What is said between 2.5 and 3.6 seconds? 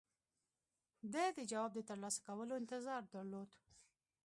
انتظار درلود.